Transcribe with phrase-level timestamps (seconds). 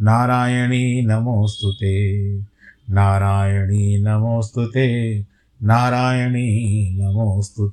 [0.00, 1.72] नारायणी नमोऽस्तु
[2.94, 4.66] नारायणी नमोऽस्तु
[5.60, 6.48] नारायणी
[7.00, 7.68] नमोऽस्तु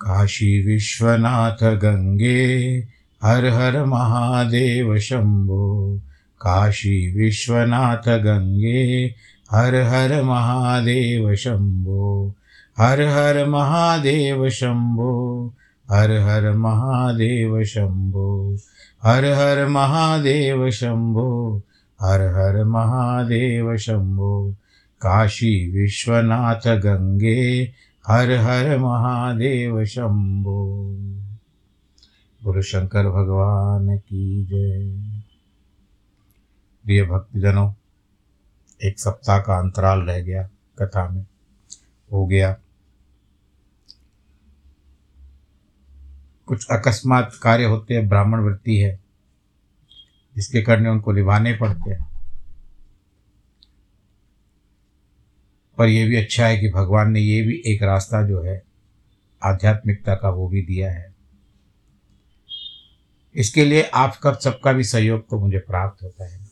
[0.00, 2.78] काशी विश्वनाथ गङ्गे
[3.24, 5.96] हर हर महादेव शम्भो
[6.42, 9.04] काशी विश्वनाथ गङ्गे
[9.52, 12.34] हर हर महादेव शम्भो
[12.78, 15.12] हर हर महादेव शम्भो
[15.92, 18.58] हर हर महादेव शम्भो
[19.02, 21.62] हर हर महादेव शम्भो
[22.00, 24.56] हर हर महादेव शम्भो
[25.00, 27.72] काशी विश्वनाथ गङ्गे
[28.06, 30.98] हर हर महादेव शम्भो
[32.44, 35.12] गुरु शंकर भगवान की जय।
[36.84, 37.72] प्रिय भक्तजनों,
[38.84, 40.48] एक सप्ताह का अंतराल रह गया
[40.78, 41.26] कथा में,
[42.12, 42.56] हो गया।
[46.46, 49.00] कुछ अकस्मात कार्य होते हैं, ब्राह्मण वृत्ति है,
[50.36, 52.12] जिसके करने उनको निभाने पड़ते हैं।
[55.78, 58.62] पर यह भी अच्छा है कि भगवान ने ये भी एक रास्ता जो है,
[59.44, 61.14] आध्यात्मिकता का वो भी दिया है।
[63.34, 66.50] इसके लिए आपका सबका भी सहयोग तो मुझे प्राप्त होता है।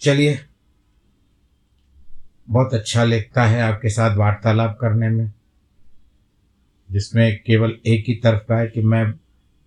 [0.00, 0.46] चलिए
[2.50, 5.32] बहुत अच्छा लगता है आपके साथ वार्तालाप करने में,
[6.90, 9.12] जिसमें केवल एक ही तरफ़ का है कि मैं,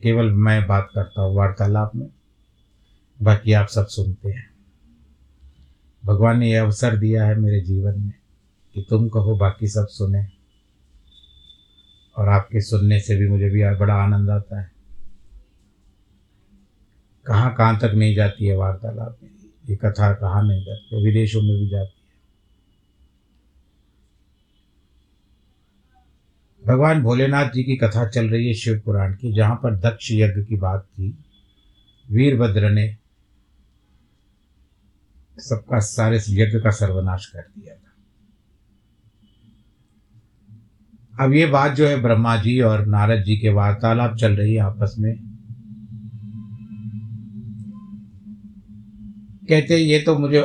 [0.04, 2.10] केवल मैं बात करता हूँ वार्तालाप में।
[3.22, 4.50] बाकी आप सब सुनते हैं।
[6.06, 8.14] भगवान ने यह अवसर दिया है मेरे जीवन में
[8.74, 10.26] कि तुम कहो, बाकी सब सुने।
[12.18, 14.72] और आपके सुनने से भी मुझे भी बड़ा आनंद आता है।
[17.26, 19.30] कहाँ कहाँ तक नहीं जाती है वार्तालाप में
[19.70, 21.04] ये कथा कहाँ नहीं जाती?
[21.04, 22.03] विदेशों में भी जाती
[26.68, 30.42] भगवान भोलेनाथ जी की कथा चल रही है शिव पुराण की, जहाँ पर दक्ष यज्ञ
[30.42, 31.18] की बात थी
[32.12, 32.98] वीरभद्र ने
[35.40, 37.90] सबका सारे यज्ञ का सर्वनाश कर दिया था।
[41.26, 44.60] अब ये बात जो है ब्रह्मा जी और नारद जी के वार्तालाप चल रही है
[44.60, 45.16] आपस में।
[49.50, 50.38] कहते ये तो मुझे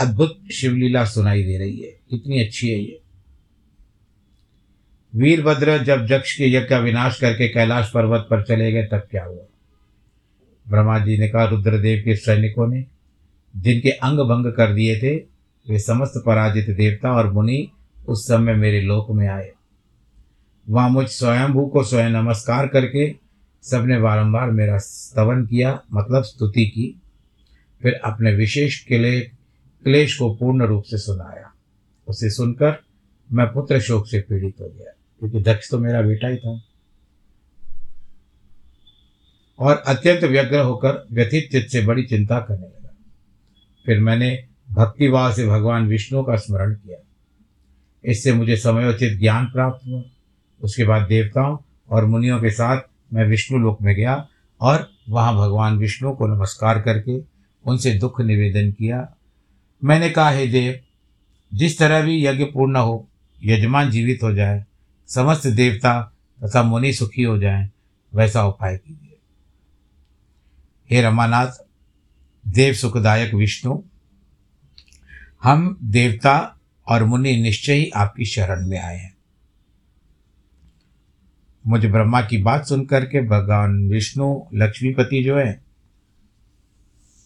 [0.00, 3.03] अद्भुत शिवलीला सुनाई दे रही है। कितनी अच्छी है ये।
[5.16, 9.24] वीरभद्र जब जक्ष के यज्ञ का विनाश करके कैलाश पर्वत पर चले गए, तब क्या
[9.24, 9.42] हुआ?
[10.68, 12.84] ब्रह्मा जी ने कहा, रुद्रदेव के सैनिकों ने
[13.56, 15.16] जिनके अंग भंग कर दिए थे,
[15.70, 17.68] वे समस्त पराजित देवता और मुनि
[18.08, 19.52] उस समय मेरे लोक में आए।
[20.70, 23.14] वहाँ मुझ स्वयंभू को स्वयं नमस्कार करके
[23.62, 27.00] सबने बारंबार मेरा स्तवन किया मतलब स्तुति की,
[27.82, 29.20] फिर अपने विशेष किले,
[29.84, 31.54] क्लेश को पूर्ण रूप से सुनाया।
[32.08, 32.82] उसे सुनकर
[33.32, 34.90] मैं पुत्र शोक से पीड़ित हो गया।
[35.24, 36.62] क्योंकि दक्ष तो मेरा बेटा ही था।
[39.58, 42.94] और अत्यंत व्यग्र होकर व्यथित चित्त से बड़ी चिंता करने लगा।
[43.86, 46.98] फिर मैंने भक्तिभाव से भगवान विष्णु का स्मरण किया।
[48.04, 50.02] इससे मुझे समयोचित ज्ञान प्राप्त हुआ।
[50.62, 51.58] उसके बाद देवताओं
[51.90, 52.80] और मुनियों के साथ
[53.12, 54.28] मैं विष्णु लोक में गया
[54.60, 57.20] और वहाँ भगवान विष्णु को नमस्कार करके
[57.66, 59.16] उनसे दुख निवेदन किया।
[59.84, 60.80] मैंने कहा, हे देव,
[61.54, 63.08] जिस तरह भी यज्ञ पूर्ण हो,
[63.44, 64.64] यजमान जीवित हो जाए
[65.06, 66.12] समस्त देवता
[66.44, 67.70] तथा मुनि सुखी हो जाएँ,
[68.14, 69.18] वैसा उपाय कीजिए।
[70.90, 71.52] हे रमानाथ,
[72.48, 73.82] देव सुखदायक विष्णु,
[75.42, 76.58] हम देवता
[76.88, 79.14] और मुनि निश्चय ही आपकी शरण में आए हैं।
[81.66, 85.64] मुझे ब्रह्मा की बात सुनकर के भगवान विष्णु, लक्ष्मीपति जो है,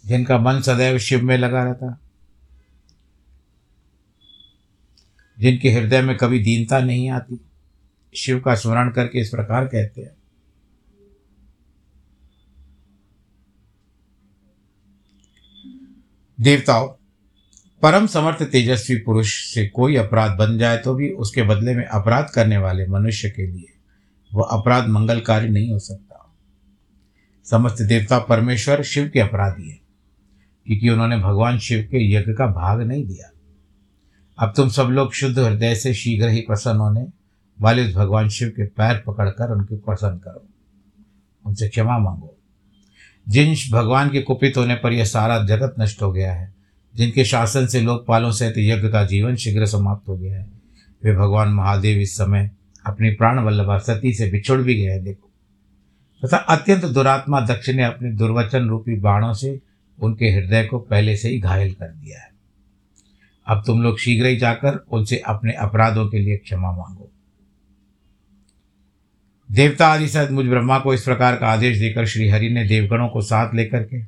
[0.07, 2.01] जिनका मन सदैव शिव में लगा रहता,
[5.39, 7.41] जिनके हृदय में कभी दीनता नहीं आती
[8.13, 10.17] शिव का स्मरण करके इस प्रकार कहते हैं।
[16.39, 16.89] देवताओं,
[17.83, 22.31] परम समर्थ तेजस्वी पुरुष से कोई अपराध बन जाए तो भी उसके बदले में अपराध
[22.35, 23.73] करने वाले मनुष्य के लिए
[24.31, 26.05] वह अपराध मंगलकारी नहीं हो सकता।
[27.47, 29.79] समस्त देवता परमेश्वर शिव के अपराधी है,
[30.67, 33.31] क्योंकि उन्होंने भगवान शिव के यज्ञ का भाग नहीं दिया।
[34.39, 37.07] अब तुम सब लोग शुद्ध हृदय से शीघ्र ही प्रसन्न होने
[37.61, 40.47] वाले उस भगवान शिव के पैर पकड़कर उनके प्रसन्न करो।
[41.47, 42.35] उनसे क्षमा मांगो।
[43.29, 46.55] जिन भगवान के कुपित होने पर यह सारा जगत नष्ट हो गया है,
[46.97, 50.47] जिनके शासन से लोकपालों सहित यज्ञ का जीवन शीघ्र समाप्त हो गया है,
[51.05, 52.51] वे भगवान महादेव इस समय
[52.87, 55.31] अपनी प्राण वल्लभा सती से बिछुड़ भी गए हैं, देखो।
[56.25, 59.61] तथा अत्यंत दुरात्मा दक्ष ने अपने दुर्वचन रूपी बाणों से
[60.03, 62.31] उनके हृदय को पहले से ही घायल कर दिया है।
[63.47, 67.08] अब तुम लोग शीघ्र ही जाकर उनसे अपने अपराधों के लिए क्षमा मांगो।
[69.51, 73.09] देवता आदि सहित मुझ ब्रह्मा को इस प्रकार का आदेश देकर श्री हरि ने देवगणों
[73.09, 74.03] को साथ लेकर के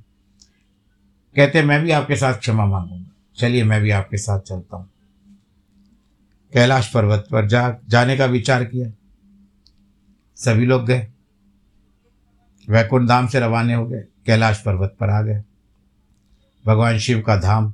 [1.37, 3.07] कहते मैं भी आपके साथ क्षमा मांगूँगा।
[3.37, 4.91] चलिए, मैं भी आपके साथ चलता हूँ।
[6.53, 8.91] कैलाश पर्वत पर जा, जाने का विचार किया।
[10.37, 11.09] सभी लोग गए।
[12.69, 15.43] वैकुंठ धाम से रवाने हो गए। कैलाश पर्वत पर आ गए।
[16.67, 17.71] भगवान शिव का धाम।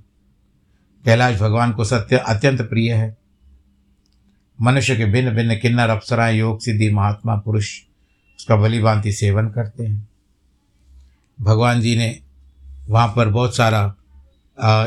[1.05, 3.17] कैलाश भगवान को सत्य अत्यंत प्रिय है।
[4.59, 7.69] मनुष्य के भिन्न भिन्न किन्नर, अप्सराएँ, योग, सिद्धि, महात्मा, पुरुष,
[8.39, 10.09] उसका बलि भांति सेवन करते हैं।
[11.39, 12.19] भगवान जी ने
[12.89, 13.85] वहाँ पर बहुत सारा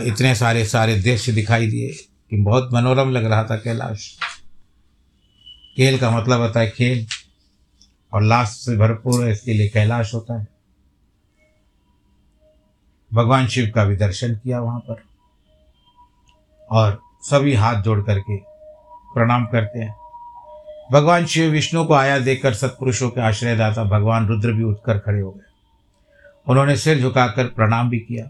[0.04, 1.89] इतने सारे सारे दृश्य दिखाई दिए
[2.31, 4.07] कि बहुत मनोरम लग रहा था कैलाश।
[5.77, 7.06] खेल का मतलब होता है खेल,
[8.13, 10.48] और लाश से भरपूर इसके लिए कैलाश होता है।
[13.12, 15.04] भगवान शिव का भी दर्शन किया वहाँ पर,
[16.69, 18.38] और सभी हाथ जोड़ करके
[19.14, 19.96] प्रणाम करते हैं।
[20.92, 25.32] भगवान शिव विष्णु को आया देखकर सत्पुरुषों के आश्रयदाता भगवान रुद्र भी उठकर खड़े हो
[25.32, 25.50] गए।
[26.48, 28.25] उन्होंने सिर झुकाकर प्रणाम भी किया।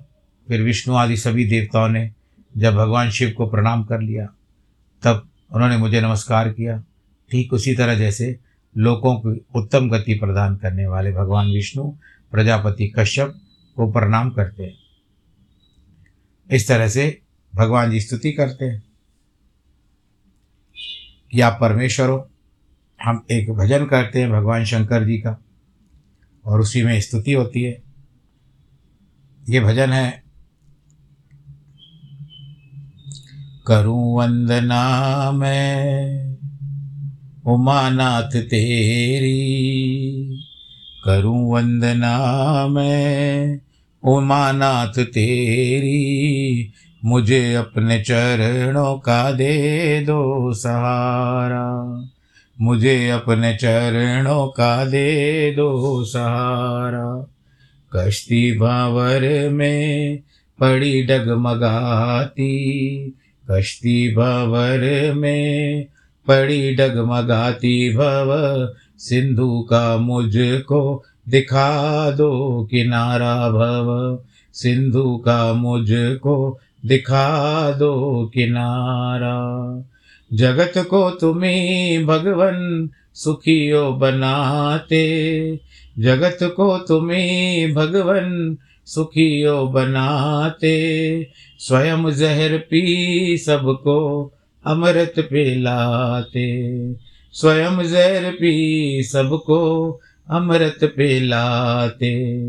[0.48, 2.12] फिर विष्णु आदि सभी देवताओं ने
[2.58, 4.26] जब भगवान शिव को प्रणाम कर लिया,
[5.04, 6.84] तब उन्होंने मुझे नमस्कार किया।
[7.32, 8.40] ठीक उसी तरह जैसे
[8.78, 11.84] लोगों की उत्तम गति प्रदान करने वाले भगवान विष्णु,
[12.32, 13.36] प्रजापति कश्यप
[13.76, 14.74] को प्रणाम करते हैं।
[16.52, 17.22] इस तरह से
[17.56, 18.89] भगवान जी स्तुति करते हैं।
[21.34, 22.30] आप परमेश्वर हो
[23.00, 25.38] हम एक भजन करते हैं भगवान शंकर जी का,
[26.46, 27.82] और उसी में स्तुति होती है।
[29.50, 30.24] ये भजन है,
[33.68, 36.38] करूँ वंदना मैं,
[37.48, 39.34] उमानाथ तेरी,
[41.06, 42.18] करूँ वंदना
[42.68, 43.60] मैं,
[44.04, 46.74] उमानाथ तेरी
[47.06, 52.04] मुझे अपने चरणों का दे दो सहारा।
[52.62, 57.28] मुझे अपने चरणों का दे दो सहारा।
[57.96, 60.20] कश्ती भावर में
[60.60, 62.50] पड़ी डगमगाती,
[63.52, 65.86] कश्ती भवर में
[66.28, 74.20] पड़ी डगमगाती, भव सिंधु का मुझको दिखा दो किनारा, भव
[74.54, 79.40] सिंधु का मुझको दिखा दो किनारा।
[80.34, 85.00] जगत को तुम्हें भगवन सुखियो बनाते।
[86.00, 90.80] जगत को तुम्हें भगवन सुखियो बनाते।
[91.60, 94.26] स्वयं जहर पी सबको
[94.66, 96.74] अमृत पिलाते।
[97.34, 99.92] स्वयं जहर पी सबको
[100.30, 102.42] अमृत पिलाते।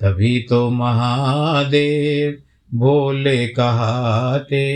[0.00, 2.42] तभी तो महादेव
[2.76, 4.66] बोले कहाते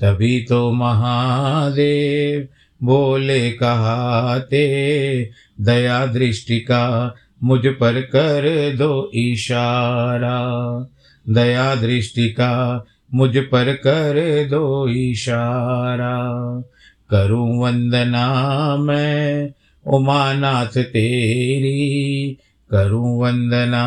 [0.00, 2.48] तभी तो महादेव
[2.82, 4.66] बोले कहाते
[5.60, 10.40] दया दृष्टि का मुझ पर कर दो इशारा।
[11.28, 16.16] दया दृष्टि का मुझ पर कर दो इशारा।
[17.10, 19.50] करूँ वंदना मैं,
[19.86, 22.38] उमानाथ तेरी।
[22.70, 23.86] करूँ वंदना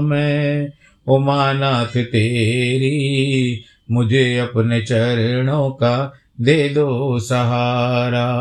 [0.00, 0.75] मैं
[1.08, 8.36] उमानाथ तेरी, मुझे अपने चरणों का दे दो सहारा।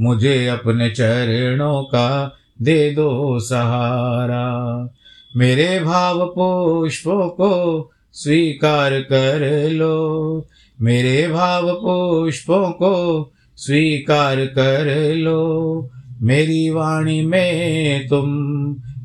[0.00, 4.88] मुझे अपने चरणों का दे दो सहारा।
[5.36, 10.46] मेरे भाव पुष्पों को स्वीकार कर लो।
[10.80, 15.90] मेरे भाव पुष्पों को स्वीकार कर लो।
[16.22, 18.26] मेरी वाणी में तुम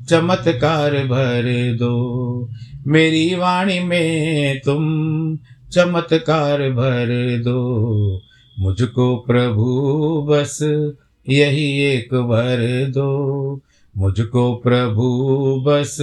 [0.09, 2.49] चमत्कार भर दो।
[2.87, 4.83] मेरी वाणी में तुम
[5.71, 8.21] चमत्कार भर दो।
[8.59, 9.65] मुझको प्रभु,
[10.29, 10.59] बस
[11.29, 13.61] यही एक भर दो।
[13.97, 15.25] मुझको प्रभु,
[15.67, 15.97] बस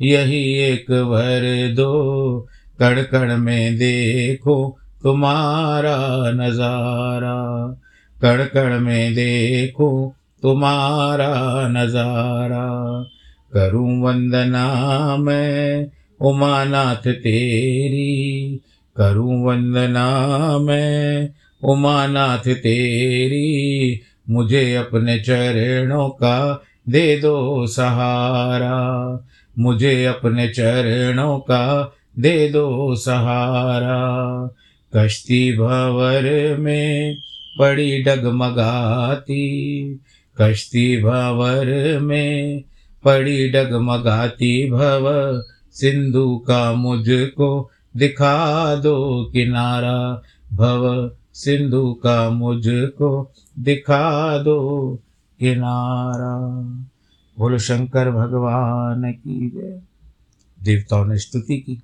[0.00, 2.40] यही एक भर दो।
[2.78, 7.66] कण कण में देखो तुम्हारा नज़ारा।
[8.22, 13.04] कण कण में देखो तुम्हारा नज़ारा।
[13.54, 15.86] करूँ वंदना मैं
[16.20, 18.60] उमानाथ तेरी।
[18.96, 21.30] करूँ वंदना मैं
[21.62, 28.74] उमानाथ तेरी। मुझे अपने चरणों का दे दो सहारा।
[29.58, 34.04] मुझे अपने चरणों का दे दो सहारा।
[34.96, 37.16] कश्ती भवर में
[37.58, 39.54] पड़ी डगमगाती।
[40.40, 42.62] कश्ती भवर में
[43.04, 45.04] पड़ी डगमगाती भव।
[45.72, 54.94] सिंधु का मुझको दिखा दो किनारा। भव, सिंधु का मुझको दिखा दो
[55.40, 56.36] किनारा।
[57.38, 59.82] बोलो, शंकर भगवान की जय।
[60.62, 61.82] देवताओं ने स्तुति की।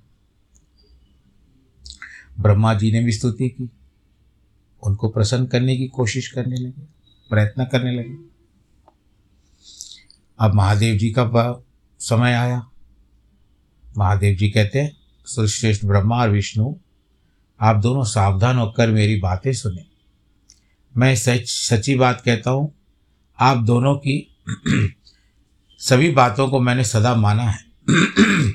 [2.39, 3.69] ब्रह्मा जी ने भी स्तुति की।
[4.87, 6.81] उनको प्रसन्न करने की कोशिश करने लगे,
[7.29, 8.30] प्रयत्न करने लगे।
[10.41, 11.63] अब महादेव जी का
[11.99, 12.67] समय आया।
[13.97, 15.01] महादेव जी कहते हैं
[15.47, 16.75] श्रेष्ठ ब्रह्मा और विष्णु,
[17.61, 19.85] आप दोनों सावधान होकर मेरी बातें सुने।
[20.97, 22.75] मैं सच, सच्ची बात कहता हूँ,
[23.39, 24.37] आप दोनों की
[25.77, 27.65] सभी बातों को मैंने सदा माना है।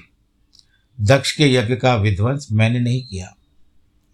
[1.01, 3.37] दक्ष के यज्ञ का विध्वंस मैंने नहीं किया।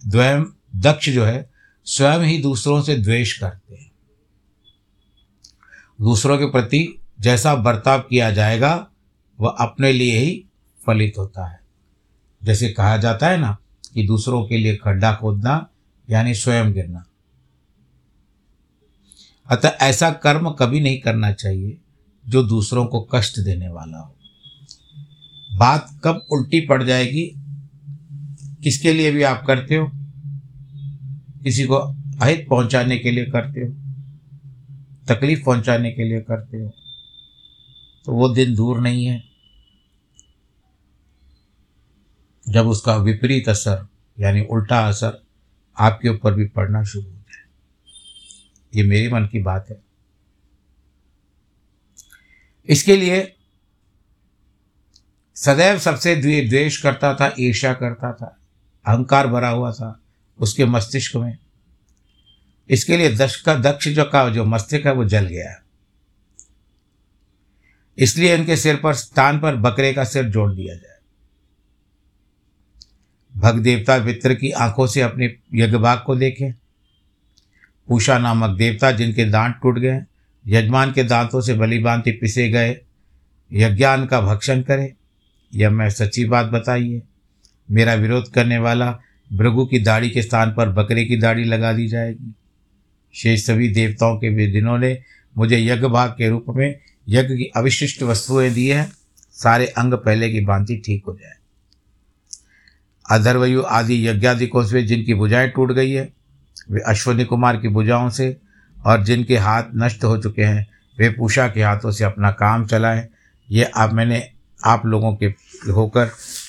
[0.09, 0.45] द्वयं
[0.77, 1.51] दक्ष जो है,
[1.85, 3.93] स्वयं ही दूसरों से द्वेष करते हैं।
[6.01, 8.89] दूसरों के प्रति जैसा बर्ताव किया जाएगा,
[9.41, 10.45] वह अपने लिए ही
[10.87, 11.61] फलित होता है।
[12.45, 13.59] जैसे कहा जाता है ना
[13.95, 15.69] कि दूसरों के लिए खड्डा खोदना,
[16.11, 17.05] यानी स्वयं गिरना।
[19.51, 21.79] अतः ऐसा कर्म कभी नहीं करना चाहिए
[22.29, 24.17] जो दूसरों को कष्ट देने वाला हो।
[25.57, 27.35] बात कब उल्टी पड़ जाएगी?
[28.63, 29.91] किसके लिए भी आप करते हो?
[31.45, 31.75] किसी को
[32.23, 33.75] अहित पहुँचाने के लिए करते हो?
[35.09, 36.73] तकलीफ़ पहुँचाने के लिए करते हो?
[38.05, 39.25] तो वो दिन दूर नहीं है।
[42.49, 43.89] जब उसका विपरीत असर,
[44.21, 45.25] यानी उल्टा असर,
[45.79, 47.45] आपके ऊपर भी पड़ना शुरू हो जाए।
[48.77, 49.83] ये मेरे मन की बात है।
[52.69, 53.37] इसके लिए
[55.35, 58.39] सदैव सबसे द्वेष करता था, ईर्ष्या करता था।
[58.87, 60.01] अहंकार भरा हुआ था
[60.39, 61.39] उसके मस्तिष्क में।
[62.71, 65.62] इसके लिए दक्ष का, दक्ष जो का, जो मस्तिष्क है, वो जल गया।
[67.99, 70.93] इसलिए इनके सिर पर स्थान पर बकरे का सिर जोड़ दिया जाए।
[73.37, 76.53] भग देवता मित्र की आँखों से अपने यज्ञभाग को देखें।
[77.89, 80.01] पूषा नामक देवता जिनके दांत टूट गए,
[80.47, 82.81] यजमान के दांतों से बलिबांति पिसे गए,
[83.53, 84.95] यज्ञान का भक्षण करे।
[85.55, 87.03] यह मैं सच्ची बात बताइए,
[87.71, 89.01] मेरा विरोध करने वाला
[89.33, 92.35] भृगु की दाढ़ी के स्थान पर बकरे की दाढ़ी लगा दी जाएगी।
[93.15, 95.03] शेष सभी देवताओं के दिनों ने
[95.39, 98.93] मुझे यज्ञ भाग के रूप में यज्ञ की अविशिष्ट वस्तुएँ दी हैं,
[99.33, 101.33] सारे अंग पहले की भांति ठीक हो जाए।
[103.11, 106.13] अधर्वयु आदि यज्ञादिकों से जिनकी भुजाएँ टूट गई है,
[106.71, 108.37] वे अश्वनी कुमार की भुजाओं से
[108.87, 113.09] और जिनके हाथ नष्ट हो चुके हैं, वे पूषा के हाथों से अपना काम चलाएँ।
[113.51, 114.31] ये आप मैंने
[114.65, 115.27] आप लोगों के
[115.73, 116.07] होकर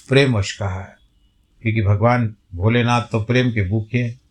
[0.10, 0.96] प्रेमवश कहा है।
[1.62, 4.22] क्योंकि भगवान भोलेनाथ तो प्रेम के भूखे हैं।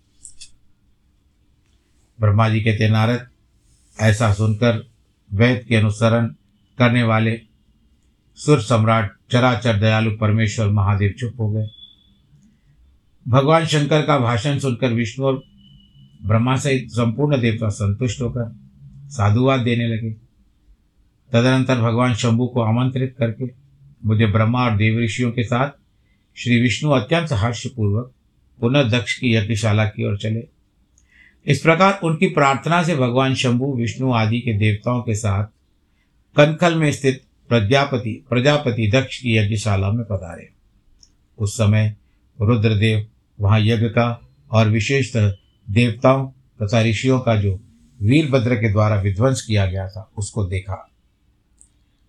[2.21, 3.29] ब्रह्मा जी कहते नारद,
[4.00, 4.91] ऐसा सुनकर
[5.34, 6.26] वेद के अनुसरण
[6.78, 7.40] करने वाले
[8.36, 11.68] सुर सम्राट, चराचर दयालु परमेश्वर महादेव चुप हो गए।
[13.28, 15.42] भगवान शंकर का भाषण सुनकर विष्णु और
[16.26, 18.56] ब्रह्मा सहित संपूर्ण देवता संतुष्ट होकर
[19.08, 20.12] साधुवाद देने लगे।
[21.32, 23.44] तदनंतर भगवान शंभु को आमंत्रित करके
[24.04, 25.70] मुझे ब्रह्मा और देव ऋषियों के साथ
[26.36, 28.12] श्री विष्णु अत्यंत हर्षपूर्वक
[28.60, 30.51] पुनः दक्ष की यज्ञशाला की ओर चले।
[31.46, 35.44] इस प्रकार उनकी प्रार्थना से भगवान शंभु, विष्णु आदि के देवताओं के साथ
[36.37, 40.50] कनखल में स्थित प्रजापति प्रजापति दक्ष की यज्ञशाला में पधारे।
[41.38, 41.96] उस समय
[42.40, 43.06] रुद्रदेव,
[43.40, 45.34] वहाँ यज्ञ का और विशेषतः
[45.70, 46.28] देवताओं
[46.62, 47.61] तथा ऋषियों का जो
[48.02, 50.90] वीरभद्र के द्वारा विध्वंस किया गया था, उसको देखा।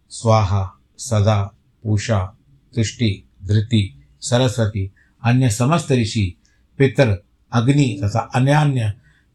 [0.09, 2.37] स्वाहा, सदा, पूषा
[2.75, 4.91] तुष्टि धृति, सरस्वती,
[5.23, 6.37] अन्य समस्त ऋषि,
[6.77, 8.93] पितर, अग्नि तथा अन्य अन्य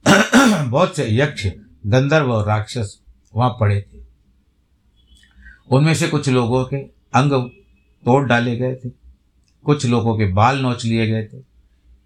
[0.70, 1.46] बहुत से यक्ष,
[1.86, 3.00] गंधर्व और राक्षस
[3.34, 3.98] वहाँ पड़े थे।
[5.70, 6.76] उनमें से कुछ लोगों के
[7.14, 7.50] अंग
[8.04, 8.88] तोड़ डाले गए थे।
[9.64, 11.38] कुछ लोगों के बाल नोच लिए गए थे।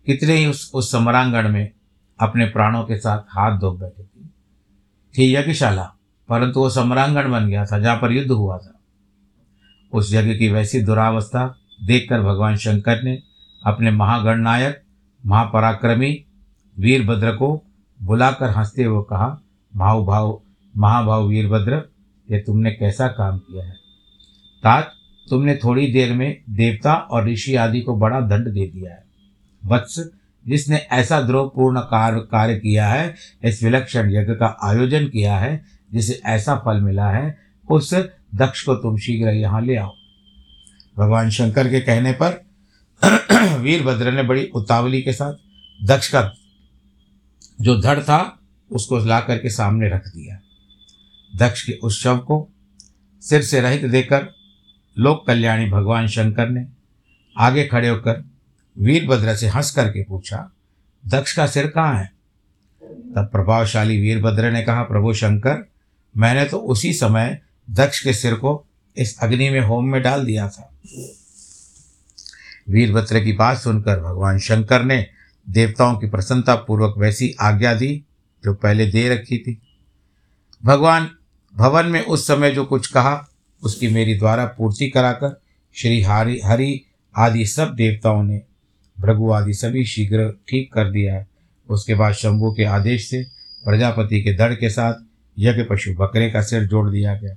[0.06, 1.72] कितने ही उस उस समरांगण में
[2.20, 4.26] अपने प्राणों के साथ हाथ धो बैठे थे।
[5.18, 5.94] थी यज्ञशाला,
[6.28, 8.80] परंतु वो सम्रांगण बन गया था, जहाँ पर युद्ध हुआ था।
[9.92, 13.22] उस यज्ञ की वैसी दुरावस्था देखकर भगवान शंकर ने
[13.66, 14.82] अपने महागणनायक,
[15.26, 16.24] महापराक्रमी,
[16.78, 17.64] वीरभद्र को
[18.02, 19.40] बुलाकर हँसते हुए कहा
[19.76, 20.40] भाव भाव
[20.76, 21.90] महाभाव वीरभद्र,
[22.30, 23.72] ये तुमने कैसा काम किया है?
[24.62, 24.92] तात
[25.30, 29.04] तुमने थोड़ी देर में देवता और ऋषि आदि को बड़ा दंड दे दिया है।
[29.66, 30.10] वत्स,
[30.48, 36.20] जिसने ऐसा द्रोहपूर्ण कार्य कार्य किया है, इस विलक्षण यज्ञ का आयोजन किया है, जिसे
[36.26, 37.38] ऐसा फल मिला है,
[37.70, 37.94] उस
[38.34, 39.92] दक्ष को तुम शीघ्र यहाँ ले आओ।
[40.98, 42.44] भगवान शंकर के कहने पर
[43.58, 45.34] वीरभद्र ने बड़ी उतावली के साथ
[45.84, 46.32] दक्ष का
[47.62, 48.38] जो धड़ था,
[48.70, 50.38] उसको ला करके सामने रख दिया।
[51.38, 52.48] दक्ष के उस शव को
[53.22, 54.28] सिर से रहित देकर
[54.96, 56.66] लोक कल्याणी भगवान शंकर ने
[57.36, 58.24] आगे खड़े होकर
[58.76, 60.50] वीरभद्र से हंस करके पूछा,
[61.04, 62.10] दक्ष का सिर कहाँ है?
[63.14, 65.64] तब प्रभावशाली वीरभद्र ने कहा, प्रभु शंकर,
[66.16, 68.64] मैंने तो उसी समय दक्ष के सिर को
[68.96, 70.70] इस अग्नि में होम में डाल दिया था।
[72.68, 75.06] वीरभद्र की बात सुनकर भगवान शंकर ने
[75.50, 78.04] देवताओं की प्रसन्नता पूर्वक वैसी आज्ञा दी
[78.44, 79.62] जो पहले दे रखी थी।
[80.64, 81.10] भगवान
[81.56, 83.28] भवन में उस समय जो कुछ कहा,
[83.62, 85.40] उसकी मेरी द्वारा पूर्ति कराकर
[85.74, 86.80] श्री हरि हरि
[87.16, 88.42] आदि सब देवताओं ने,
[89.00, 91.28] भृगु आदि सभी शीघ्र ठीक कर दिया है।
[91.70, 93.24] उसके बाद शंभु के आदेश से
[93.64, 94.94] प्रजापति के दड़ के साथ
[95.38, 97.34] यज्ञ पशु बकरे का सिर जोड़ दिया गया।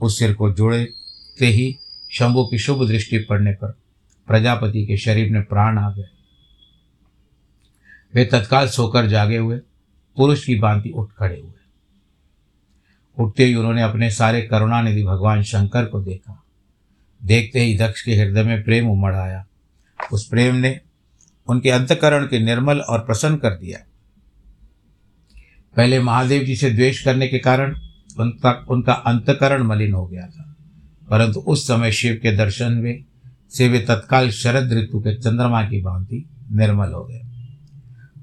[0.00, 1.78] उस सिर को जोड़े जोड़ते ही
[2.10, 3.72] शंभु की शुभ दृष्टि पड़ने पर
[4.26, 6.13] प्रजापति के शरीर में प्राण आ गए।
[8.14, 9.56] वे तत्काल सोकर जागे हुए,
[10.16, 11.50] पुरुष की भांति उठ खड़े हुए।
[13.18, 16.42] उठते ही उन्होंने अपने सारे करुणानिधि भगवान शंकर को देखा।
[17.24, 19.46] देखते ही दक्ष के हृदय में प्रेम उमड़ आया।
[20.12, 20.80] उस प्रेम ने
[21.48, 23.78] उनके अंतकरण के निर्मल और प्रसन्न कर दिया।
[25.76, 27.76] पहले महादेव जी से द्वेष करने के कारण
[28.20, 30.56] उनका उनका अंतकरण मलिन हो गया था।
[31.10, 33.04] परंतु उस समय शिव के दर्शन में,
[33.50, 37.33] से वे तत्काल शरद ऋतु के चंद्रमा की भांति निर्मल हो गए।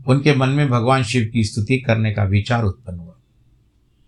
[0.08, 3.16] उनके मन में भगवान शिव की स्तुति करने का विचार उत्पन्न हुआ।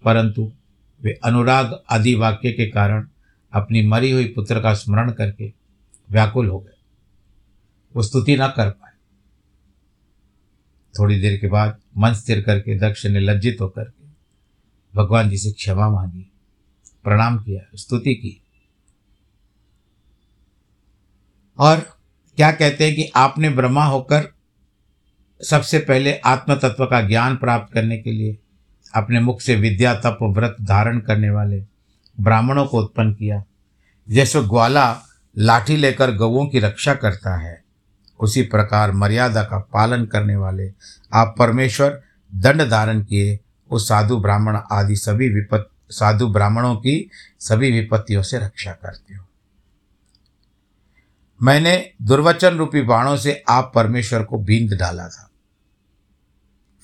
[0.03, 0.53] परंतु
[1.01, 3.07] वे अनुराग आदि वाक्य के कारण
[3.53, 5.53] अपनी मरी हुई पुत्र का स्मरण करके
[6.11, 6.77] व्याकुल हो गए।
[7.95, 8.91] वो स्तुति न कर पाए।
[10.99, 14.07] थोड़ी देर के बाद मन स्थिर करके दक्ष ने लज्जित होकर के
[14.95, 16.31] भगवान जी से क्षमा मांगी,
[17.03, 18.43] प्रणाम किया, स्तुति की।
[21.59, 21.79] और
[22.35, 24.32] क्या कहते हैं कि आपने ब्रह्मा होकर
[25.43, 28.37] सबसे पहले आत्म तत्व का ज्ञान प्राप्त करने के लिए
[28.95, 31.63] अपने मुख से विद्या तप व्रत धारण करने वाले
[32.19, 33.43] ब्राह्मणों को उत्पन्न किया।
[34.09, 35.01] जैसे ग्वाला
[35.37, 37.63] लाठी लेकर गवों की रक्षा करता है,
[38.19, 40.73] उसी प्रकार मर्यादा का पालन करने वाले
[41.13, 42.01] आप परमेश्वर
[42.35, 43.39] दंड धारण किए
[43.71, 49.25] उस साधु ब्राह्मण आदि सभी विपत, साधु ब्राह्मणों की सभी विपत्तियों से रक्षा करते हो।
[51.41, 55.29] मैंने दुर्वचन रूपी बाणों से आप परमेश्वर को बींद डाला था।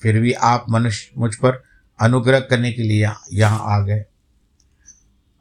[0.02, 1.62] फिर भी आप मनुष्य मुझ पर
[2.00, 4.04] अनुग्रह करने के लिए यहाँ आ गए।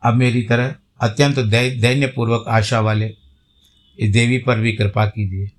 [0.04, 3.16] अब मेरी तरह अत्यंत दैन्यपूर्वक आशा वाले
[4.00, 5.52] इस देवी पर भी कृपा कीजिए।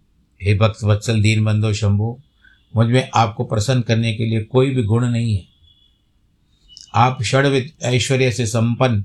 [0.43, 2.21] हे भक्त वत्सल दीन बंधो शंभु,
[2.77, 5.45] मुझमें आपको प्रसन्न करने के लिए कोई भी गुण नहीं है।
[6.95, 9.05] आप षड ऐश्वर्य से संपन्न,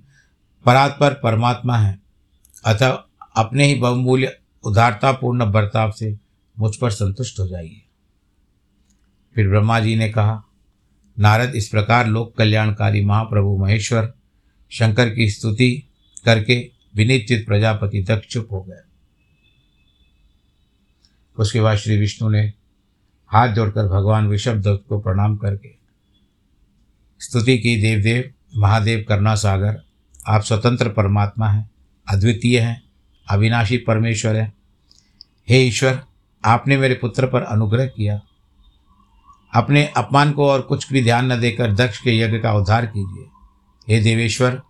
[0.66, 2.02] परात्पर परमात्मा हैं।
[2.66, 3.04] अतः
[3.36, 6.18] अपने ही बहुमूल्य उदारतापूर्ण बर्ताव से
[6.60, 7.85] मुझ पर संतुष्ट हो जाइए।
[9.36, 10.44] फिर ब्रह्मा जी ने कहा,
[11.20, 14.14] नारद, इस प्रकार लोक कल्याणकारी महाप्रभु महेश्वर
[14.70, 15.84] शंकर की स्तुति
[16.26, 18.82] करके विनिचित प्रजापति तक चुप हो गए।
[21.38, 22.54] उसके बाद श्री विष्णु ने
[23.28, 25.76] हाथ जोड़कर भगवान विषभ दत्त को प्रणाम करके
[27.20, 29.82] स्तुति की, देवदेव, महादेव करुणा सागर
[30.28, 31.72] आप स्वतंत्र परमात्मा हैं,
[32.10, 32.84] अद्वितीय हैं,
[33.30, 34.54] अविनाशी परमेश्वर हैं।
[35.50, 36.00] हे ईश्वर,
[36.46, 38.22] आपने मेरे पुत्र पर अनुग्रह किया
[39.56, 43.26] अपने अपमान को और कुछ भी ध्यान न देकर दक्ष के यज्ञ का उद्धार कीजिए।
[43.96, 44.62] हे देवेश्वर,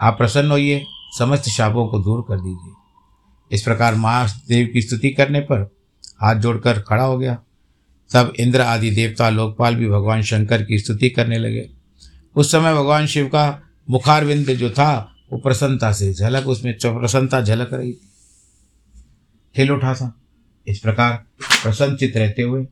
[0.00, 0.84] आप प्रसन्न होइए,
[1.18, 2.72] समस्त शापों को दूर कर दीजिए।
[3.52, 5.76] इस प्रकार महादेव की स्तुति करने पर
[6.22, 7.38] हाथ जोड़कर खड़ा हो गया।
[8.12, 11.70] तब इंद्र आदि देवता लोकपाल भी भगवान शंकर की स्तुति करने लगे।
[12.36, 17.72] उस समय भगवान शिव का मुखारविंद जो था, वो प्रसन्नता से झलक, उसमें प्रसन्नता झलक
[17.72, 18.00] रही। थी
[19.58, 20.20] हिल उठा था।
[20.66, 21.24] इस प्रकार
[21.62, 22.66] प्रसन्नचित रहते हुए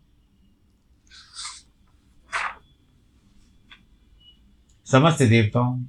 [4.93, 5.83] समस्त देवताओं,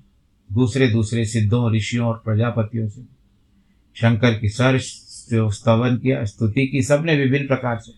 [0.54, 3.02] दूसरे दूसरे सिद्धों, ऋषियों और प्रजापतियों से।
[3.96, 7.92] शंकर की सर स्तवन किया, स्तुति की, सबने विभिन्न प्रकार से।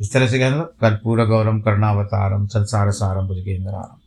[0.00, 4.00] इस तरह से कहना कर्पूर गौरम कर्णावतारम, संसार सारम भुजगेंद्रारम।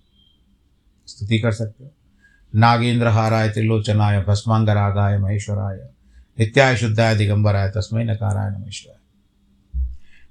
[1.07, 1.91] स्तुति कर सकते हो।
[2.55, 5.75] नागेंद्र हाराय, त्रिलोचनाय, भस्मांगरागाय, महेश्वराय,
[6.39, 8.97] नित्याय शुद्धाय, दिगंबराय तस्मय नकाराय, नमेश्वराय।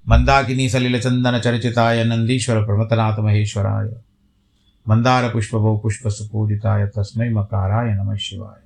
[0.09, 3.95] मंदाकिनी सलिल चंदन चर्चिताय, नंदीश्वर, प्रमतनाथ, महेश्वराय।
[4.89, 8.61] मंदार पुष्पभो पुष्प सुपूजिताय तस्मय मकाराय नमः शिवाय।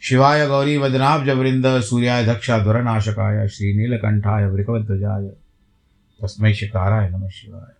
[0.00, 5.28] शिवाय गौरी वदनाब्ज वृंद सूर्याय दक्षाध्वरनाशकाय श्रीनीलकंठाय वृकवध्वजाय
[6.22, 7.74] तस्मै शिकाराय नम शिवाय।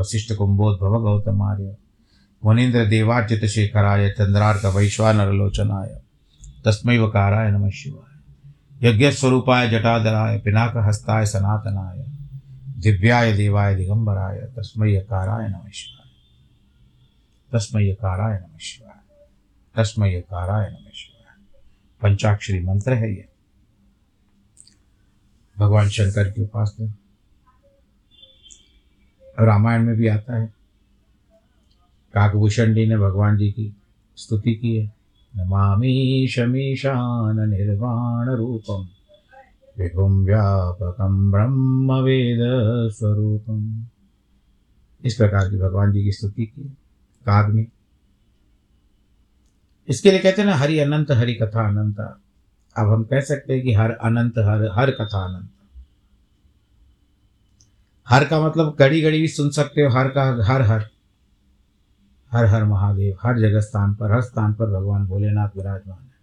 [0.00, 1.76] वशिष्ठ कुंभोद्भव गौतमार्य
[2.44, 6.00] मुनीन्द्र देवार्चित शेखराय, चंद्रार्क वैश्वानरलोचनाय
[6.64, 12.04] तस्मै वकाराय नमः शिवाय। यज्ञस्वरूपाय जटाधराय पिनाक हस्ताय सनातनाय,
[12.78, 16.01] दिव्याय देवाय दिगंबराय तस्मै यकाराय नमः शिवाय।
[17.52, 19.26] तस्मै यकाराय नमः शिवाय
[19.76, 21.44] तस्मै यकाराय नमः शिवाय
[22.02, 23.28] पंचाक्षरी मंत्र है ये।
[25.58, 26.94] भगवान शंकर की उपासना
[29.44, 30.46] रामायण में भी आता है।
[32.14, 33.76] काकभूषण जी ने भगवान जी की
[34.16, 34.92] स्तुति की है।
[35.36, 38.88] नमामि शमीशान निर्वाण रूपम।
[39.78, 42.38] विभुम व्यापकम ब्रह्म वेद
[42.92, 43.86] स्वरूपम
[45.04, 46.76] इस प्रकार की भगवान जी की स्तुति की
[47.26, 47.66] काग में
[49.88, 52.00] इसके लिए कहते हैं ना, हरि अनंत, हरि कथा अनंत।
[52.78, 55.50] अब हम कह सकते हैं कि हर अनंत, हर हर कथा अनंत।
[58.08, 60.88] हर का मतलब घड़ी घड़ी भी सुन सकते हो, हर का, हर हर।
[62.32, 66.14] हर हर महादेव, हर जगह स्थान पर, हर स्थान पर भगवान भोलेनाथ विराजमान है।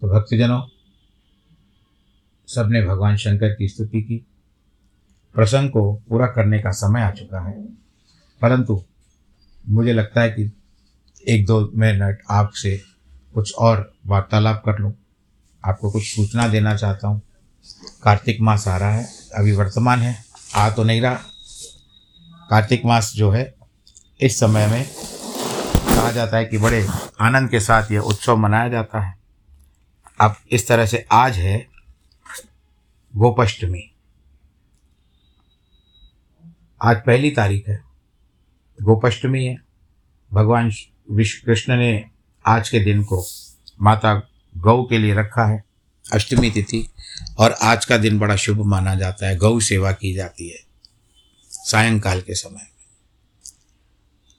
[0.00, 0.62] तो भक्तजनों,
[2.46, 4.26] सबने भगवान शंकर की स्तुति की।
[5.34, 7.64] प्रसंग को पूरा करने का समय आ चुका है।
[8.42, 8.84] परंतु
[9.68, 10.52] मुझे लगता है कि
[11.28, 12.82] एक दो मिनट आपसे
[13.34, 14.94] कुछ और वार्तालाप कर लूँ।
[15.64, 17.22] आपको कुछ सूचना देना चाहता हूँ।
[18.02, 20.24] कार्तिक मास आ रहा है, अभी वर्तमान है,
[20.54, 21.14] आ तो नहीं रहा।
[22.50, 23.54] कार्तिक मास जो है,
[24.20, 24.86] इस समय में
[25.96, 26.88] कहा जाता है कि बड़े
[27.20, 29.18] आनंद के साथ यह उत्सव मनाया जाता है।
[30.20, 31.68] अब इस तरह से आज है
[33.16, 33.94] गोपाष्टमी।
[36.82, 37.93] आज पहली तारीख है।
[38.82, 39.56] गोपाष्टमी है।
[40.32, 40.72] भगवान
[41.10, 42.04] विश्व कृष्ण ने
[42.46, 43.24] आज के दिन को
[43.82, 44.14] माता
[44.56, 45.64] गौ के लिए रखा है,
[46.12, 46.88] अष्टमी तिथि,
[47.38, 50.58] और आज का दिन बड़ा शुभ माना जाता है। गौ सेवा की जाती है
[51.50, 52.66] सायंकाल के समय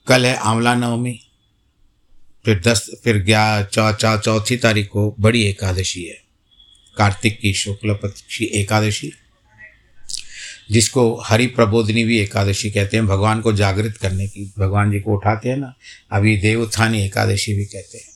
[0.07, 1.19] कल है आंवला नवमी,
[2.45, 6.23] फिर दस, फिर ग्यारह चौ चौ, चौथी तारीख को बड़ी एकादशी है।
[6.97, 9.11] कार्तिक की शुक्ल पक्षी एकादशी
[10.71, 15.13] जिसको हरि प्रबोधनी भी एकादशी कहते हैं, भगवान को जागृत करने की, भगवान जी को
[15.13, 15.73] उठाते हैं ना
[16.11, 18.15] अभी देव एकादशी भी कहते हैं।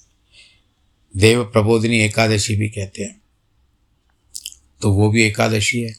[1.17, 3.21] देव प्रबोधनी एकादशी भी कहते हैं।
[4.81, 5.95] तो वो भी एकादशी है।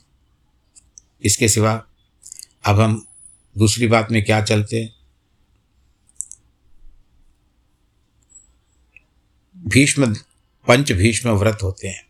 [1.25, 1.85] इसके सिवा
[2.65, 3.07] अब हम
[3.59, 4.95] दूसरी बात में क्या चलते हैं?
[9.57, 10.15] भीष्म
[10.69, 12.10] पंच भीष्म व्रत होते हैं।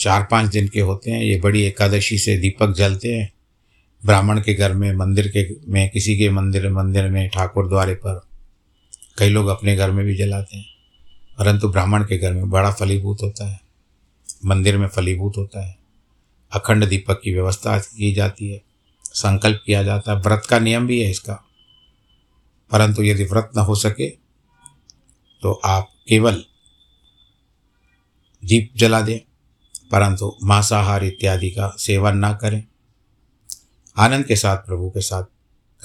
[0.00, 3.32] चार पाँच दिन के होते हैं। ये बड़ी एकादशी से दीपक जलते हैं।
[4.06, 8.20] ब्राह्मण के घर में, मंदिर के में, किसी के मंदिर मंदिर में, ठाकुर द्वारे पर
[9.18, 10.66] कई लोग अपने घर में भी जलाते हैं।
[11.38, 13.60] परंतु ब्राह्मण के घर में बड़ा फलीभूत होता है।
[14.44, 15.78] मंदिर में फलीभूत होता है।
[16.52, 18.62] अखंड दीपक की व्यवस्था की जाती है।
[19.04, 21.34] संकल्प किया जाता है। व्रत का नियम भी है इसका।
[22.72, 24.10] परंतु यदि व्रत न हो सके
[25.42, 26.44] तो आप केवल
[28.44, 29.29] दीप जला दें।
[29.90, 32.64] परंतु मांसाहार इत्यादि का सेवन ना करें।
[33.96, 35.24] आनंद के साथ, प्रभु के साथ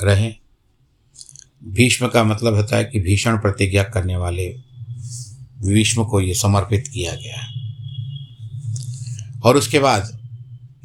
[0.04, 0.36] रहें।
[1.64, 4.50] भीष्म का मतलब होता है कि भीषण प्रतिज्ञा करने वाले
[5.66, 7.56] भीष्म को ये समर्पित किया गया है।
[9.44, 10.20] और उसके बाद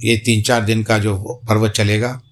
[0.00, 2.22] ये तीन चार दिन का जो पर्व चलेगा,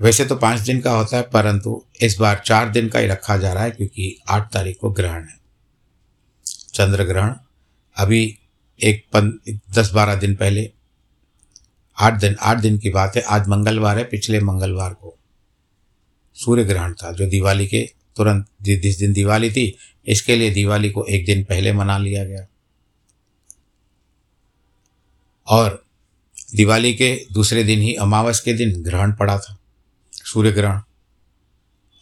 [0.00, 3.36] वैसे तो पाँच दिन का होता है, परंतु इस बार चार दिन का ही रखा
[3.36, 5.38] जा रहा है, क्योंकि आठ तारीख को ग्रहण है।
[6.74, 7.34] चंद्र ग्रहण,
[7.96, 8.38] अभी
[8.82, 10.72] एक पन, दस बारह दिन पहले,
[12.00, 15.18] आठ दिन आठ दिन की बात है, आज मंगलवार है, पिछले मंगलवार को।
[16.34, 21.04] सूर्य ग्रहण था, जो दिवाली के तुरंत जिस दिन दिवाली थी, इसके लिए दिवाली को
[21.04, 22.46] एक दिन पहले मना लिया गया।
[25.46, 25.84] और
[26.54, 29.58] दिवाली के दूसरे दिन ही अमावस के दिन ग्रहण पड़ा था
[30.12, 30.80] सूर्य ग्रहण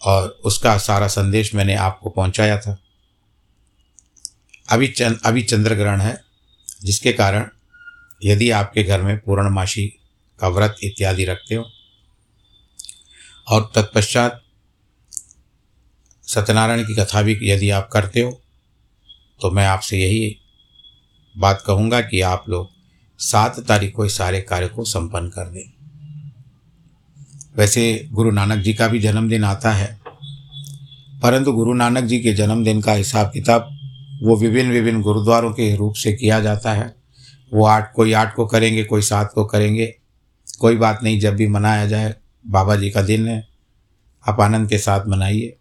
[0.03, 2.79] और उसका सारा संदेश मैंने आपको पहुँचाया था।
[4.69, 6.26] अभी चंद, अभी चंद्र ग्रहण है
[6.87, 7.49] जिसके कारण
[8.25, 9.87] यदि आपके घर में पूर्णमासी
[10.38, 11.64] का व्रत इत्यादि रखते हो
[13.49, 14.42] और तत्पश्चात
[16.22, 18.40] सत्यनारायण की कथा भी यदि आप करते हो
[19.40, 20.37] तो मैं आपसे यही
[21.35, 22.70] बात कहूँगा कि आप लोग
[23.20, 25.72] सात तारीख को इस सारे कार्य को संपन्न कर दें।
[27.57, 30.01] वैसे गुरु नानक जी का भी जन्मदिन आता है,
[31.22, 33.76] परंतु गुरु नानक जी के जन्मदिन का हिसाब किताब
[34.22, 36.96] वो विभिन्न विभिन्न गुरुद्वारों के रूप से किया जाता है।
[37.52, 39.94] वो आठ, कोई आठ को करेंगे, कोई सात को करेंगे।
[40.59, 42.14] कोई बात नहीं, जब भी मनाया जाए,
[42.46, 43.48] बाबा जी का दिन है,
[44.29, 45.57] आप आनंद के साथ मनाइए।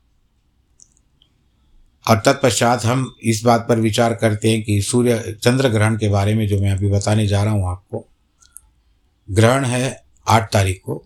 [2.10, 6.36] और तत्पश्चात हम इस बात पर विचार करते हैं कि सूर्य, चंद्र ग्रहण के बारे
[6.36, 8.10] में जो मैं अभी बताने जा रहा हूँ आपको,
[9.32, 11.06] ग्रहण है आठ तारीख को।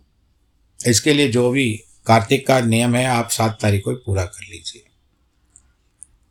[0.88, 4.89] इसके लिए जो भी कार्तिक का नियम है, आप सात तारीख को पूरा कर लीजिए।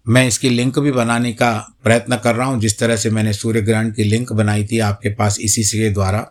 [0.08, 1.52] मैं इसकी लिंक भी बनाने का
[1.84, 5.08] प्रयत्न कर रहा हूँ, जिस तरह से मैंने सूर्य ग्रहण की लिंक बनाई थी, आपके
[5.14, 6.26] पास इसी से द्वारा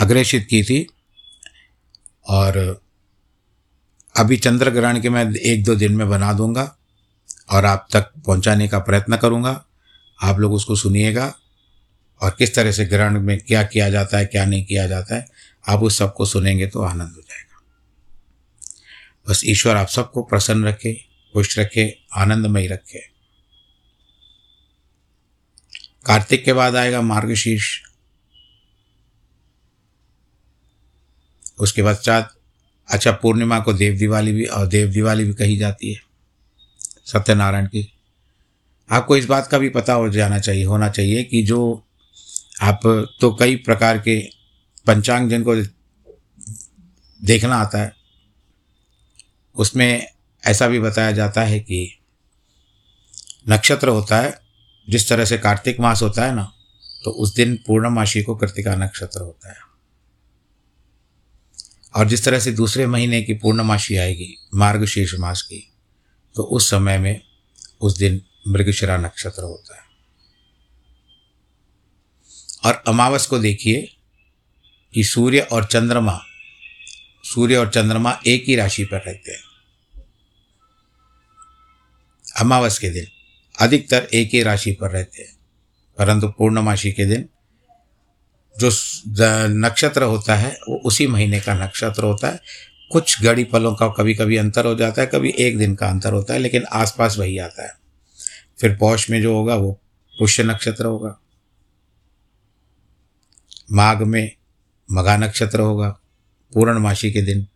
[0.00, 0.86] अग्रेषित की थी।
[2.28, 2.80] और
[4.14, 6.74] अभी चंद्र ग्रहण के मैं एक दो दिन में बना दूँगा
[7.50, 9.64] और आप तक पहुँचाने का प्रयत्न करूँगा।
[10.18, 11.32] आप लोग उसको सुनिएगा
[12.20, 15.26] और किस तरह से ग्रहण में क्या किया जाता है, क्या नहीं किया जाता है,
[15.64, 17.62] आप उस सबको सुनेंगे तो आनंद हो जाएगा।
[19.28, 23.00] बस ईश्वर आप सबको प्रसन्न रखे। खुश रखे, आनंदमय रखे।
[26.06, 27.80] कार्तिक के बाद आएगा मार्गशीर्ष।
[31.58, 32.34] उसके पश्चात
[32.88, 36.00] अच्छा पूर्णिमा को देव दिवाली भी, और देव दिवाली भी कही जाती है,
[37.06, 37.92] सत्यनारायण की।
[38.90, 41.84] आपको इस बात का भी पता हो जाना चाहिए, होना चाहिए कि जो
[42.62, 42.80] आप
[43.20, 44.18] तो कई प्रकार के
[44.86, 45.54] पंचांग जिनको
[47.20, 47.92] देखना आता है,
[49.56, 50.17] उसमें
[50.48, 51.98] ऐसा भी बताया जाता है कि
[53.48, 54.38] नक्षत्र होता है,
[54.88, 56.52] जिस तरह से कार्तिक मास होता है ना
[57.04, 59.60] तो उस दिन पूर्णमासी को कृतिका नक्षत्र होता है।
[61.96, 65.62] और जिस तरह से दूसरे महीने की पूर्णमासी आएगी मार्गशीर्ष मास की
[66.36, 67.20] तो उस समय में
[67.80, 69.82] उस दिन मृगशिरा नक्षत्र होता है।
[72.66, 73.88] और अमावस को देखिए
[74.94, 76.18] कि सूर्य और चंद्रमा,
[77.24, 79.47] सूर्य और चंद्रमा एक ही राशि पर रहते हैं।
[82.40, 83.04] अमावस के दिन,
[83.60, 85.36] अधिकतर एक ही राशि पर रहते हैं।
[85.98, 87.28] परंतु पूर्णमासी के दिन,
[88.58, 88.70] जो
[89.46, 92.40] नक्षत्र होता है, वो उसी महीने का नक्षत्र होता है।
[92.92, 96.12] कुछ घड़ी पलों का कभी कभी अंतर हो जाता है, कभी एक दिन का अंतर
[96.12, 97.72] होता है, लेकिन आसपास वही आता है।
[98.60, 99.80] फिर पौष में जो होगा, वो
[100.18, 101.20] पुष्य नक्षत्र होगा।
[103.72, 104.30] माघ में
[104.92, 105.88] मघा नक्षत्र होगा,
[106.54, 107.46] पूर्णमासी के दिन।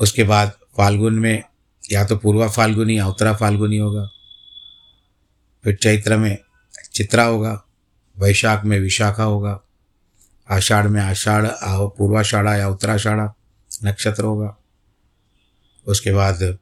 [0.00, 1.42] उसके बाद फाल्गुन में
[1.90, 4.08] या तो पूर्वा फाल्गुनी या उत्तरा फाल्गुनी होगा।
[5.64, 6.38] फिर चैत्र में
[6.94, 7.62] चित्रा होगा,
[8.16, 9.60] वैशाख में विशाखा होगा,
[10.50, 11.46] आषाढ़ में आषाढ़
[11.98, 13.32] पूर्वाषाढ़ा या उत्तराषाढ़ा
[13.84, 14.56] नक्षत्र होगा।
[15.86, 16.58] उसके बाद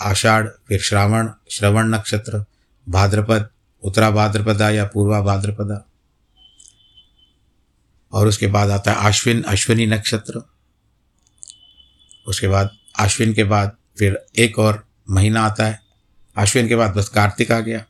[0.00, 2.44] आषाढ़, फिर श्रावण, श्रवण नक्षत्र,
[2.86, 3.48] भाद्रपद,
[3.82, 5.84] उत्तरा भाद्रपदा या पूर्वा भाद्रपदा।
[8.12, 10.42] और उसके बाद आता है आश्विन अश्विनी नक्षत्र।
[12.26, 15.80] उसके बाद आश्विन के बाद फिर एक और महीना आता है।
[16.36, 17.84] आश्विन के बाद बस कार्तिक आ गया।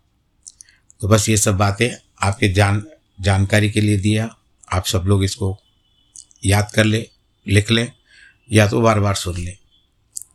[1.01, 1.91] तो बस ये सब बातें
[2.23, 2.87] आपके जान,
[3.21, 4.29] जानकारी के लिए दिया।
[4.73, 5.57] आप सब लोग इसको
[6.47, 7.09] याद कर ले,
[7.47, 7.93] लिख लें
[8.53, 9.57] या तो बार बार सुन लें।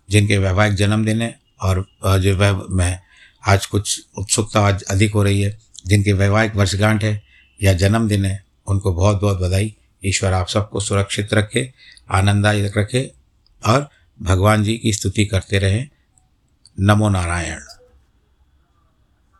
[0.10, 3.00] जिनके वैवाहिक जन्मदिन है और जो वह मैं,
[3.48, 7.22] आज कुछ उत्सुकता आज अधिक हो रही है, जिनके वैवाहिक वर्षगांठ है
[7.64, 11.74] या जन्मदिन है, उनको बहुत बहुत बधाई। ईश्वर आप सबको सुरक्षित रखे
[12.12, 13.12] आनंददायक रखे
[13.66, 13.90] और
[14.22, 15.90] भगवान जी की स्तुति करते रहें।
[16.80, 17.60] नमो नारायण।